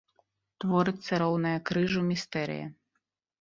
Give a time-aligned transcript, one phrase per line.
[0.63, 2.65] Творыцца роўная крыжу містэрыя.